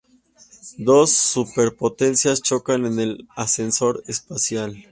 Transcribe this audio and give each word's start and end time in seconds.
Dos 0.79 1.11
superpotencias 1.11 2.41
chocan 2.41 2.87
en 2.87 2.99
el 2.99 3.27
ascensor 3.35 4.01
espacial. 4.07 4.85